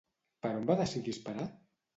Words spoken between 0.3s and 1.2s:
Per on va decidir